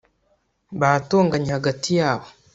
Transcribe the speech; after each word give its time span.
batonganye 0.79 1.49
hagati 1.57 1.89
yabo 1.99 2.27